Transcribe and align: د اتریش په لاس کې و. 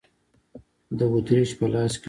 د 0.97 0.99
اتریش 1.13 1.49
په 1.59 1.65
لاس 1.73 1.93
کې 1.95 1.97
و. 1.97 1.99